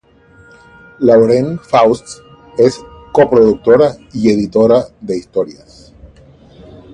[0.97, 2.21] Lauren Faust
[2.57, 5.93] es co-productora y editora de historias.